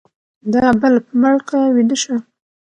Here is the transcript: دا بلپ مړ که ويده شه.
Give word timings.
دا 0.53 0.65
بلپ 0.81 1.05
مړ 1.21 1.35
که 1.47 1.59
ويده 1.75 1.95
شه. 2.01 2.15